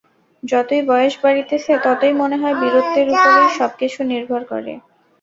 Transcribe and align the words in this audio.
যতই 0.43 0.81
বয়স 0.89 1.13
বাড়িতেছে, 1.23 1.71
ততই 1.85 2.13
মনে 2.21 2.37
হয়, 2.41 2.55
বীরত্বের 2.61 3.07
উপরই 3.09 3.47
সব 3.57 3.71
কিছু 3.79 3.99
নির্ভর 4.11 4.41
করে। 4.51 4.73